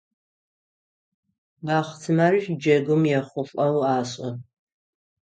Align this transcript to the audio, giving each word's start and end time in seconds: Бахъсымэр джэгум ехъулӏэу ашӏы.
Бахъсымэр 1.65 2.33
джэгум 2.59 3.03
ехъулӏэу 3.17 3.77
ашӏы. 3.95 4.29